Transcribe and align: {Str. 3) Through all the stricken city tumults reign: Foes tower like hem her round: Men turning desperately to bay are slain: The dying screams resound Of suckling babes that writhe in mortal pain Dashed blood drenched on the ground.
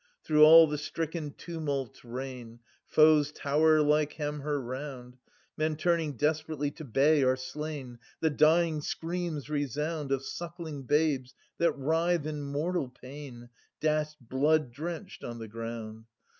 {Str. 0.01 0.07
3) 0.23 0.23
Through 0.39 0.45
all 0.45 0.65
the 0.65 0.77
stricken 0.79 1.25
city 1.29 1.35
tumults 1.37 2.03
reign: 2.03 2.59
Foes 2.87 3.31
tower 3.31 3.83
like 3.83 4.13
hem 4.13 4.39
her 4.39 4.59
round: 4.59 5.17
Men 5.55 5.75
turning 5.75 6.13
desperately 6.13 6.71
to 6.71 6.83
bay 6.83 7.21
are 7.23 7.35
slain: 7.35 7.99
The 8.19 8.31
dying 8.31 8.81
screams 8.81 9.47
resound 9.47 10.11
Of 10.11 10.25
suckling 10.25 10.87
babes 10.87 11.35
that 11.59 11.77
writhe 11.77 12.25
in 12.25 12.41
mortal 12.45 12.89
pain 12.89 13.49
Dashed 13.79 14.17
blood 14.19 14.71
drenched 14.71 15.23
on 15.23 15.37
the 15.37 15.47
ground. 15.47 16.05